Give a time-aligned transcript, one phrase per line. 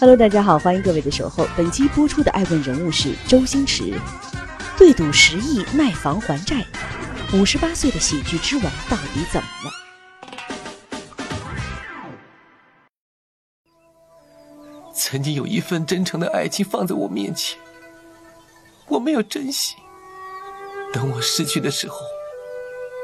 [0.00, 1.44] Hello，大家好，欢迎各位的守候。
[1.56, 3.92] 本期播出的爱问人物是周星驰，
[4.76, 6.64] 对赌十亿卖房还债，
[7.34, 9.72] 五十八岁的喜剧之王到底怎么了？
[14.94, 17.58] 曾经有一份真诚的爱情放在我面前，
[18.86, 19.74] 我没有珍惜，
[20.92, 21.96] 等我失去的时候，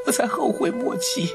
[0.06, 1.34] 我才后悔莫及。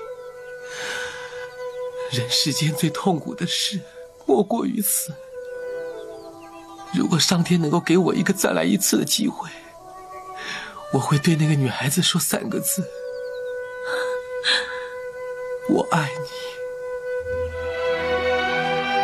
[2.12, 3.81] 人世间最痛苦的事，
[4.26, 5.13] 莫过于此。
[6.93, 9.49] 如果上天能够给我一个再来一次的机会，
[10.91, 12.84] 我会对那个女孩子说三个字
[15.70, 16.27] ：“我爱你。”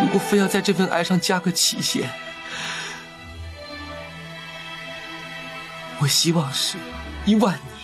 [0.02, 2.10] 如果非要在这份爱上加个期限，
[6.02, 6.78] 我希望是
[7.26, 7.76] 一万年。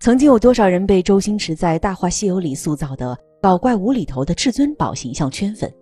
[0.00, 5.72] 曾经有多少人被周星驰在《大话西游》里塑造的搞怪无厘头的至尊宝形象圈粉？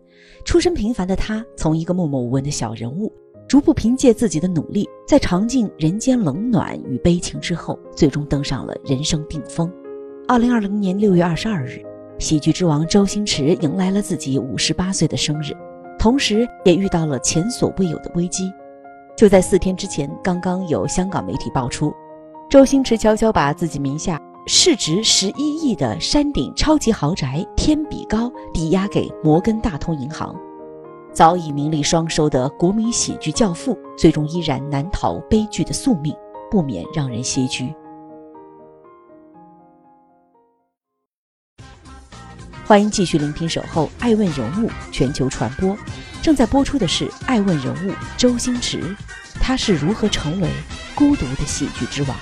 [0.45, 3.13] 出身平凡的他，从一个默默无闻的小人物，
[3.49, 9.73] 逐步凭借自己的努力，在尝尽人间冷暖与悲情之后，最终登上了人生顶峰。
[10.29, 11.81] 二零二零年六月二十二日，
[12.19, 15.53] 喜剧之王周星驰迎来了自己五十八岁的生日，
[15.99, 18.53] 同时也遇到了前所未有的危机。
[19.17, 21.93] 就在四天之前，刚刚有香港媒体爆出，
[22.51, 24.21] 周星驰悄悄把自己名下。
[24.49, 30.33] 市值十一亿的山顶超级豪宅天比高抵押给摩根大通银行，
[31.13, 36.15] 早已名利双收的国民喜剧教父，最终依然难逃悲剧的宿命，
[36.49, 37.75] 不免让人唏嘘。
[42.65, 45.71] 欢迎继续聆听《守候爱问人物全球传播》，
[46.23, 48.81] 正在播出的是《爱问人物周星驰》，
[49.41, 50.49] 他是如何成为
[50.95, 52.17] 孤独的喜剧之王？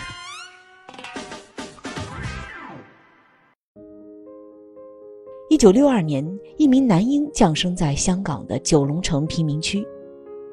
[5.55, 6.27] 一九六二年，
[6.57, 9.87] 一名男婴降生在香港的九龙城贫民区。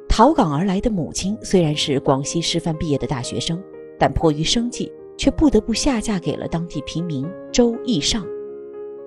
[0.08, 3.60] 逃港而来的母亲虽然是广西师范毕业的大学生，
[3.98, 8.24] 但迫于生计，却不得不下嫁给了当地平民周义尚。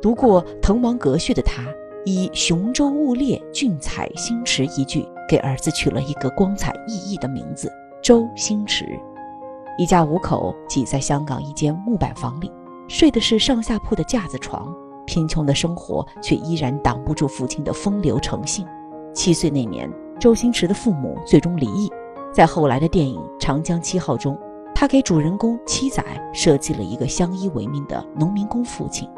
[0.03, 1.63] 读过滕王阁序的他，
[2.05, 7.71] 以“雄州雾列，俊采星驰”一句，给儿子取了一个光彩熠熠的名字——
[8.03, 8.85] 周星驰。
[9.79, 12.51] 一家五口挤在香港一间木板房里，
[12.89, 14.75] 睡的是上下铺的架子床。
[15.07, 18.67] 贫穷的生活却依然挡不住父亲的风流成性。
[19.13, 21.91] 七岁那年，周星驰的父母最终离异。
[22.33, 24.37] 在后来的电影《长江七号》中，
[24.75, 29.09] 他给主人公七仔设计了一个相依为命的农民工父亲。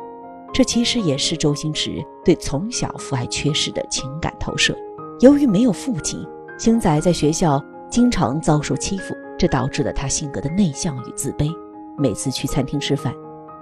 [0.53, 4.77] 这其实也是周星驰对从小父爱缺失的情感投射。
[5.21, 6.23] 由于没有父亲，
[6.59, 11.51] 星仔在学校经常遭受欺负，这导致了他性格的内向与自卑。
[11.97, 13.15] 每次去餐厅吃饭。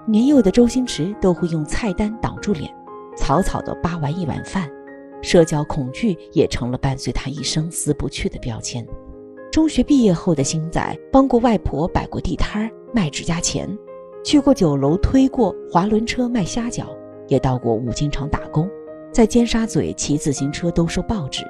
[0.07, 2.71] 年幼的周星驰都会用菜单挡住脸，
[3.17, 4.69] 草草地扒完一碗饭。
[5.21, 8.85] 社交恐惧也成了伴随他一生撕不去的标签。
[9.51, 13.67] 中学毕业后的星仔，帮过外婆摆过地摊儿卖指甲钳，
[14.23, 16.85] 去过酒楼推过滑轮车卖虾饺，
[17.27, 18.69] 也到过五金厂打工，
[19.11, 21.43] 在尖沙咀骑自行车兜售报纸，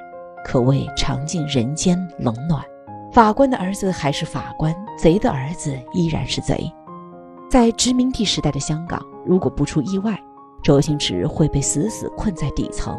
[0.46, 2.64] 可谓尝尽人间冷暖。
[3.12, 6.72] 法官的儿子还是法官，贼的儿子依然是贼。
[7.50, 10.20] 在殖民地时代的香港，如果不出意外，
[10.64, 12.98] 周星驰会被死死困在底层，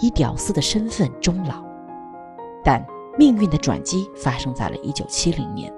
[0.00, 1.64] 以屌丝的身份终老。
[2.62, 2.84] 但
[3.18, 5.72] 命运的转机发生在了一九七零年，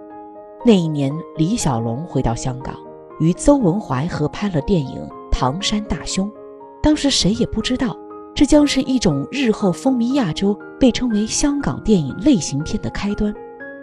[0.65, 2.75] 那一年李小龙回到香港，
[3.21, 5.01] 与邹文怀合拍了电影
[5.31, 6.29] 《唐山大兄》。
[6.83, 7.97] 当时谁也不知道，
[8.35, 13.33] 这将是一种日后风靡亚洲、被称为香港电影类型片的开端。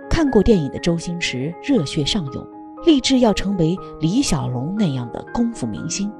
[0.10, 2.48] 看过电影的周星驰热血上涌。
[2.86, 6.12] 立志要成为李小龙那样的功夫明星，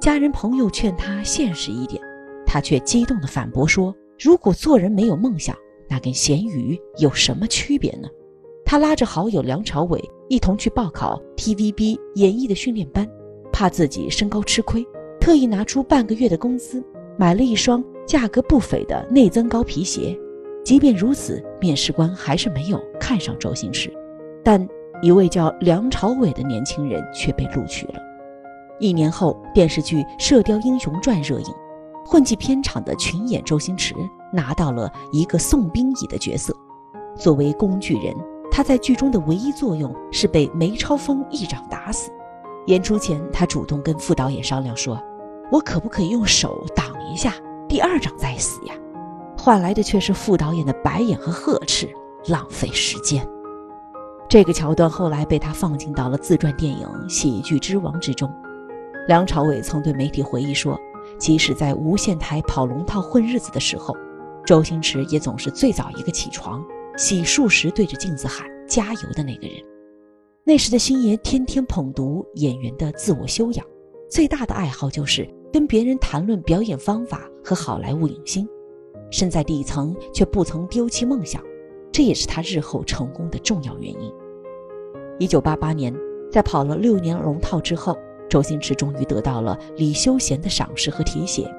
[0.00, 2.02] 家人朋友劝他现实一点，
[2.44, 5.56] 他却激动地反驳说：“如果做人没有梦想，
[5.88, 8.08] 那跟咸鱼有什么区别呢？”
[8.66, 13.08] 他拉着好友梁朝伟一同去报考 TVB 演艺的训练班，
[13.52, 14.84] 怕自己身高吃亏，
[15.20, 16.82] 特意拿出半个月的工资
[17.16, 20.18] 买了一双价格不菲的内增高皮鞋。
[20.64, 23.92] 即便如此，面试官还是没有看上周星驰，
[24.42, 24.68] 但。
[25.02, 27.94] 一位叫梁朝伟的年轻人却被录取了。
[28.78, 31.46] 一年后，电视剧《射雕英雄传》热映，
[32.04, 33.94] 混迹片场的群演周星驰
[34.32, 36.54] 拿到了一个送兵乙的角色。
[37.16, 38.14] 作为工具人，
[38.50, 42.10] 他在剧中的唯一作用是被梅超风一掌打死。
[42.66, 44.98] 演出前，他主动跟副导演商量说
[45.50, 47.34] ：“我可不可以用手挡一下，
[47.68, 48.74] 第二掌再死呀？”
[49.36, 51.88] 换来的却是副导演的白眼和呵斥，
[52.28, 53.26] 浪费时间。
[54.30, 58.32] 这个桥段后来被他放进到了自传电影《喜剧之王》之中。
[59.08, 60.78] 梁朝伟曾对媒体回忆说
[61.18, 63.92] ：“即使在无线台跑龙套混日子的时候，
[64.46, 66.64] 周星驰也总是最早一个起床，
[66.96, 69.56] 洗漱时对着镜子喊加油的那个人。
[70.44, 73.66] 那时的星爷天天捧读演员的自我修养，
[74.08, 78.48] 最大的爱好就是跟别人谈论表演方法和好莱坞影星。
[79.10, 81.42] 身在底层却不曾丢弃梦想，
[81.90, 84.12] 这也是他日后成功的重要原因。”
[85.20, 85.94] 一九八八年，
[86.32, 87.96] 在跑了六年龙套之后。
[88.26, 91.52] 周星驰终于得到了李修贤的赏识和提携，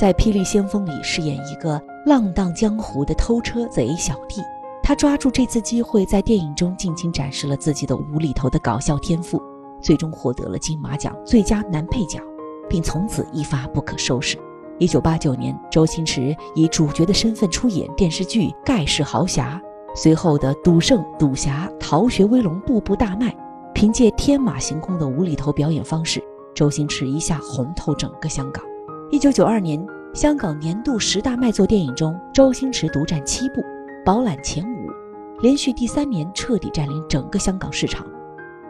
[0.00, 4.40] 在《霹雳先锋》里饰演一个浪荡江湖的偷车贼小弟。
[4.82, 9.40] 他抓住这次机会，在电影中尽情展示了自己的无厘头的搞笑天赋，
[9.82, 12.18] 最终获得了金马奖最佳男配角，
[12.70, 14.38] 并从此一发不可收拾。
[14.78, 19.60] 一九八九年，周星驰以主角的身份出演电视剧《盖世豪侠》，
[19.94, 23.34] 随后的《赌圣》《赌侠》《逃学威龙》步步大卖。
[23.74, 26.22] 凭借天马行空的无厘头表演方式，
[26.54, 28.64] 周星驰一下红透整个香港。
[29.10, 33.60] 一九九二年，香港年度十大卖座电影中，周星驰独占七部，
[34.04, 38.06] 饱览前五，连续第三年彻底占领整个香港市场。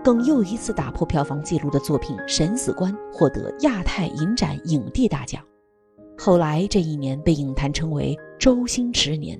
[0.03, 5.43] 更又一次打破票房纪录的作品《审死官》获得亚太影展影帝大奖。
[6.17, 9.39] 后来这一年被影坛称为“周星驰年”。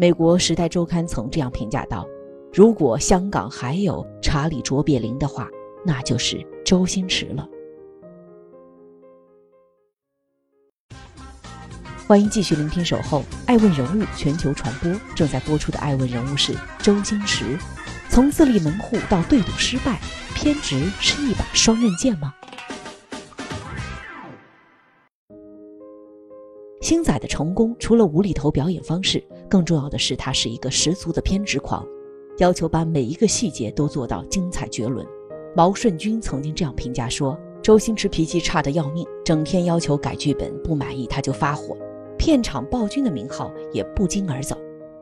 [0.00, 2.06] 美国《时代周刊》曾这样评价道。
[2.54, 5.48] 如果香港还有查理·卓别林的话，
[5.84, 7.44] 那就是周星驰了。
[12.06, 17.58] 欢迎继续聆听《守候爱问人物全球传播》，正在播出的爱问人物是周星驰。
[18.08, 20.00] 从自立门户到对赌失败，
[20.32, 22.32] 偏执是一把双刃剑吗？
[26.88, 31.86] 星仔的成功，除了无厘头表演方式，更重要的是他是一个十足的偏执狂。
[32.38, 35.06] 要求把每一个细节都做到精彩绝伦。
[35.54, 41.76] 毛舜筠曾经这样评价说：“周星驰脾气差得要命，整天要求改剧本，不满意他就发火，
[42.16, 44.56] 片场暴君的名号也不胫而走。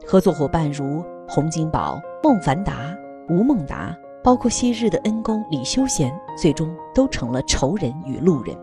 [0.04, 2.92] 合作伙伴如洪金宝、孟凡达、
[3.28, 8.56] 吴孟达，包括昔日的恩公李修贤，最终都成了仇人与路人。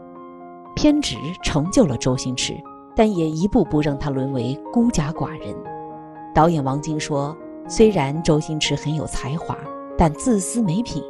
[0.75, 2.53] 偏执成就了周星驰，
[2.95, 5.55] 但也一步步让他沦为孤家寡人。”
[6.33, 7.35] 导演王晶说。
[7.65, 9.57] 虽然周星驰很有才华，
[9.97, 11.01] 但自私没品。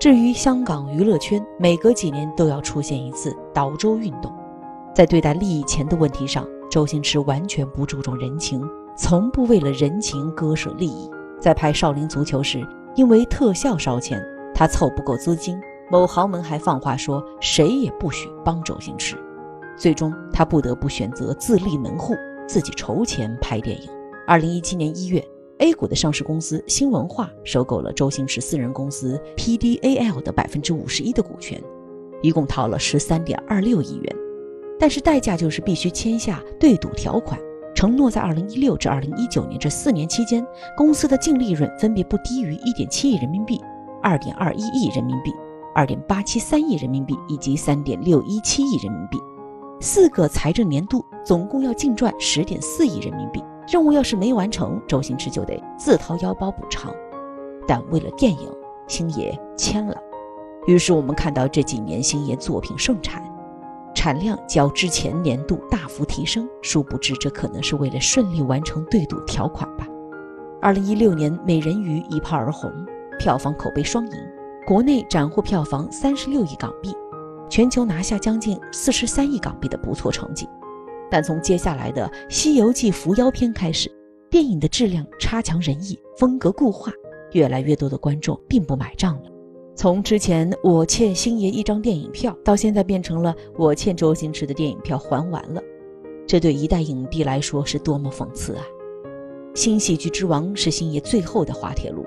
[0.00, 4.28] 至于香港娱乐圈，每隔几年都要出现一次倒周运动，
[4.92, 8.60] 在对待利益钱的问题上，周星驰完全不注重人情，
[8.96, 11.08] 从不为了人情割舍利益。
[11.38, 12.66] 在拍《少林足球》时，
[12.96, 14.20] 因为特效烧钱，
[14.52, 15.56] 他凑不够资金，
[15.92, 19.16] 某豪门还放话说谁也不许帮周星驰。
[19.80, 22.14] 最终，他不得不选择自立门户，
[22.46, 23.88] 自己筹钱拍电影。
[24.26, 25.26] 二零一七年一月。
[25.56, 31.62] A 股的上市公司新文化收购了周星驰私人公司 PDAL 的百分之五十一的股权，
[32.22, 34.16] 一共套了十三点二六亿元，
[34.78, 37.38] 但是代价就是必须签下对赌条款，
[37.74, 40.42] 承诺在二零一六至二零一九年这四年期间，
[40.78, 43.60] 公司的净利润分别不低于一点七亿人民币、
[44.02, 45.30] 二点二一亿人民币、
[45.74, 49.18] 二点八七三亿人民币以及三点六一七亿人民币，
[49.82, 53.42] 四个财政年度总共要净赚十点四亿人民币。
[53.66, 56.92] 任务要是没完成，周星驰就得自掏腰包补偿。
[57.66, 58.52] 但为了电影，
[58.86, 59.96] 星爷签了。
[60.66, 63.22] 于是我们看到这几年星爷作品盛产，
[63.94, 66.46] 产量较之前年度大幅提升。
[66.60, 69.86] 殊不知，这可能是为了顺利完成对赌条款吧。
[70.60, 72.70] 二零一六年，《美人鱼》一炮而红，
[73.18, 74.12] 票房口碑双赢，
[74.66, 76.94] 国内斩获票房三十六亿港币，
[77.50, 80.48] 全球拿下将近四十三亿港币的不错成绩。
[81.10, 83.90] 但从接下来的《西游记伏妖篇》开始，
[84.30, 86.92] 电影的质量差强人意，风格固化，
[87.32, 89.30] 越来越多的观众并不买账了。
[89.74, 95.60] 从之前我欠星爷一张电影票，到现在变成了我欠周星驰的电影票还完了，
[96.28, 98.62] 这对一代影帝来说是多么讽刺啊！
[99.54, 102.06] 新喜剧之王是星爷最后的滑铁卢。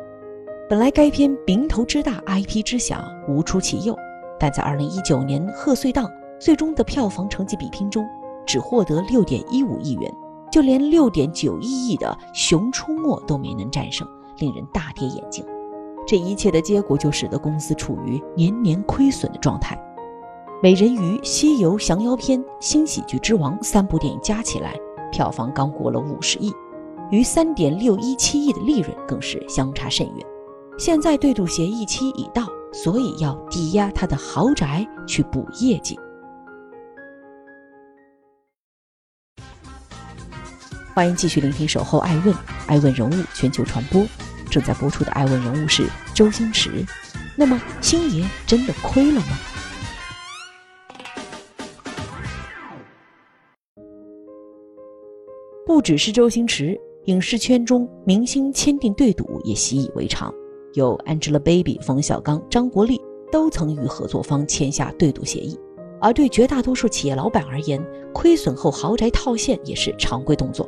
[0.70, 3.98] 本来该片名头之大，IP 之响，无出其右，
[4.40, 6.10] 但在2019年贺岁档
[6.40, 8.06] 最终的票房成绩比拼中。
[8.46, 10.14] 只获得六点一五亿元，
[10.52, 14.06] 就连六点九一亿的《熊出没》都没能战胜，
[14.38, 15.46] 令人大跌眼镜。
[16.06, 19.78] 这一切的结果就使得公司处于年年亏损的状态。
[20.62, 24.76] 《美人鱼》《西游降妖篇》《新喜剧之王》三部电影加起来，
[25.10, 26.52] 票房刚过了五十亿，
[27.12, 30.28] 与三点六一七亿的利润更是相差甚远。
[30.78, 35.98] 现在对赌协议期已到，所以要抵押他的豪宅去补业绩。
[40.96, 42.34] 欢迎继续聆听《守候爱问》，
[42.68, 44.04] 爱问人物全球传播。
[44.50, 46.84] 正在播出的爱问人物是周星驰。
[47.36, 49.38] 那么，星爷真的亏了吗？
[55.66, 60.32] 不只是周星驰，影视圈中明星签订对赌也习以为常。
[60.74, 63.00] 有 Angelababy、冯小刚、张国立
[63.32, 65.58] 都曾与合作方签下对赌协议。
[66.02, 67.82] 而对绝大多数企业老板而言，
[68.14, 70.68] 亏损后豪宅套现也是常规动作。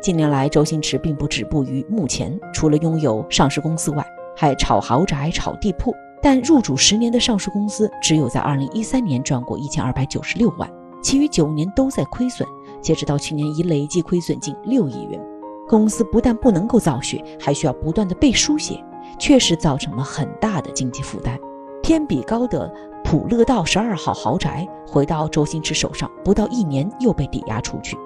[0.00, 5.94] 近年来，周星驰并不止步于目前，除了拥有上市公司外，还炒豪宅、炒地铺。
[6.20, 10.68] 但入主十年的上市公司，只有在2013年赚过1296万，
[11.00, 12.46] 其余九年都在亏损。
[12.82, 15.20] 截止到去年，已累计亏损近六亿元。
[15.68, 18.82] 公司不但不能够造血，还需要不断的背书写，
[19.18, 21.38] 确实造成了很大的经济负担。
[21.82, 22.70] 天比高的
[23.04, 27.96] 普乐道十二号豪宅回到周星驰手上，不到一年又被抵押出去。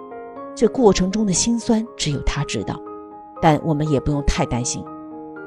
[0.55, 2.79] 这过程中的辛酸只有他知道，
[3.41, 4.85] 但我们也不用太担心。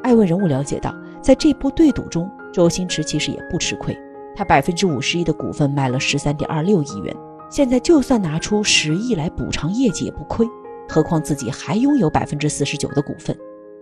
[0.03, 3.95] 爱问人物了解到，在这波对赌中，周星驰其实也不吃亏。
[4.35, 7.15] 他百分之五十一的股份卖了十三点二六亿元，
[7.49, 10.45] 现在就算拿出十亿来补偿业绩也不亏。
[10.89, 13.35] 何况自己还拥有百分之四十九的股份，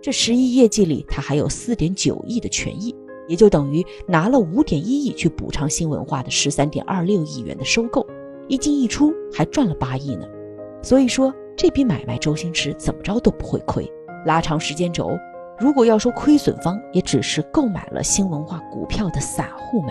[0.04, 2.94] 这十亿业绩里，他还有四点九亿的权益，
[3.26, 8.06] 也就等于拿了五点一亿去补偿新文化的十三点二六亿元的收购，
[8.46, 10.26] 一进一出还赚了八亿呢。
[10.82, 13.90] 所以说这笔买卖，周星驰怎么着都不会亏。
[14.26, 15.08] 拉长时间轴，
[15.58, 19.90] 如果要说亏损方，也只是购买了新文化股票的散户们。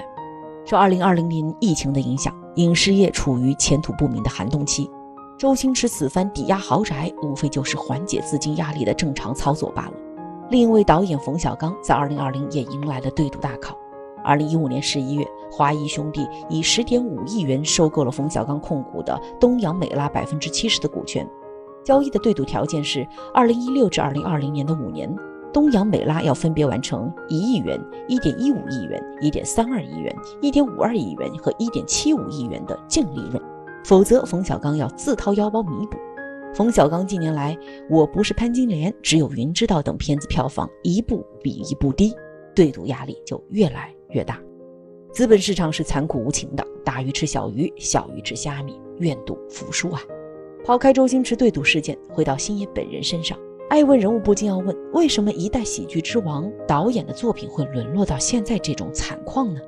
[0.64, 4.88] 受二零二零年疫情的影响，影视业处于前途不明的寒冬期。
[5.44, 9.94] 周星驰此番抵押豪宅，无非就是缓解资金压力的正常操作罢了。
[10.50, 13.78] 另一位导演冯小刚在二零二零也迎来了对赌大考。
[14.24, 21.28] 二零一五年十一月，华谊兄弟以十点五亿元收购了冯小刚控股的东阳美拉百分之七十的股权。
[21.84, 25.14] 交易的对赌条件是：二零一六至二零二零年的五年，
[25.52, 33.44] 东阳美拉要分别完成一亿元、一点一五亿元、一点三二亿元、一点五二亿元和一点七五亿元的净利润，
[33.84, 35.98] 否则冯小刚要自掏腰包弥补。
[36.54, 37.56] 冯小刚近年来，
[37.90, 42.14] 《我不是潘金莲》《只有云知道》等片子票房一部比一部低，
[42.56, 43.94] 对赌压力就越来。
[44.10, 44.40] 越大，
[45.12, 50.00] 资本市场是残酷无情的，大鱼吃小鱼，小鱼吃虾米，愿赌服输啊！
[50.64, 53.36] 抛开周星驰对赌事件，回到星爷本人身上，
[53.72, 59.60] 爱问人物不禁要问：为什么一代喜剧之王导演的作品会沦落到现在这种惨况呢？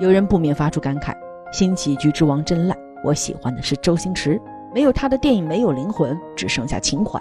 [0.00, 1.14] 有人不免发出感慨：
[1.52, 4.40] 新喜剧之王真烂，我喜欢的是周星驰，
[4.74, 7.20] 没有他的电影没有灵魂，只剩下情怀。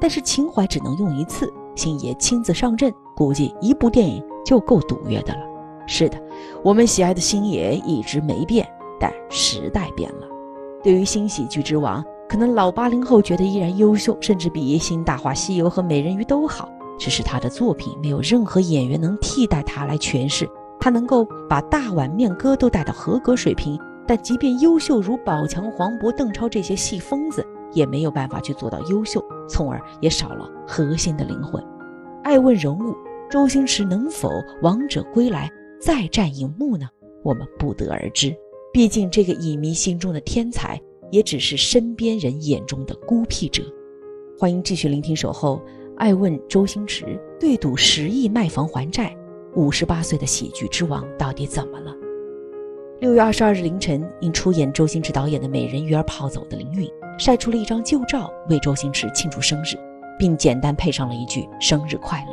[0.00, 4.22] 但是情怀只能用一次，星爷亲自上阵，估计一部电影。
[4.44, 5.40] 就够赌约的了。
[5.86, 6.22] 是的，
[6.62, 8.68] 我们喜爱的星爷一直没变，
[9.00, 10.26] 但时代变了。
[10.82, 16.68] 对于新喜剧之王，可能老八零后觉得依然优秀，甚至比《新大话西游》和《美人鱼》都好。
[16.98, 20.46] 只是他的作品没有任何演员能替代他来诠释。
[20.78, 31.62] 他能够把大碗面哥都带到合格水平，但即便优秀如宝强、黄渤、邓超这些戏疯子，也没有办法去做到优秀，从而也少了核心的灵魂。
[32.22, 32.94] 爱问人物。
[33.30, 34.30] 周星驰能否
[34.62, 36.86] 王者归来再战荧幕呢？
[37.24, 38.32] 我们不得而知。
[38.72, 40.80] 毕竟这个影迷心中的天才，
[41.10, 43.64] 也只是身边人眼中的孤僻者。
[44.38, 45.56] 欢迎继续聆听《守候》，
[45.96, 49.16] 爱问周星驰对赌十亿卖房还债，
[49.56, 51.92] 五十八岁的喜剧之王到底怎么了？
[53.00, 59.76] 六月二十二日凌晨，因出演周星驰导演的《美人鱼》而跑走的林允晒出了一张旧照，为周星驰庆祝生日，
[60.16, 62.32] 并简单配上了一句“生日快乐”。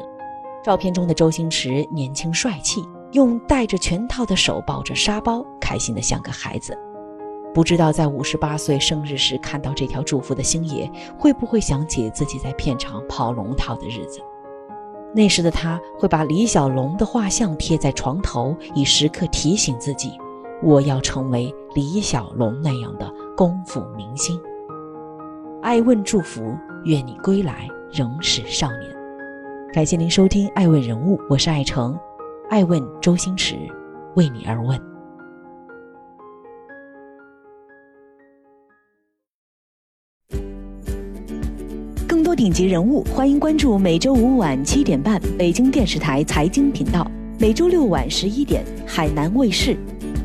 [0.64, 2.80] 照片中的周星驰年轻帅气，
[3.12, 6.78] 用戴着全套的手抱着沙包，开心的像个孩子。
[7.56, 14.22] 不知道在五十八岁生日时看到这条祝福的星爷，会不会想起自己在片场跑龙套的日子？
[15.14, 20.14] 那时的他会把李小龙的画像贴在床头，以时刻提醒自己：
[20.64, 24.40] 我要成为李小龙那样的功夫明星。
[25.62, 28.96] 爱问祝福，愿你归来仍是少年。
[29.74, 31.98] 感谢您收听《爱问人物》，我是爱成，
[32.50, 33.56] 爱问周星驰，
[34.16, 34.80] 为你而问。
[42.08, 49.76] 更多顶级人物，欢迎关注每周五晚七点半北京电视台财经频道，每周六晚十一点海南卫视